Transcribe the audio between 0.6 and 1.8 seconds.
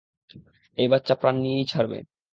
এই বাচ্চা প্রাণ নিয়েই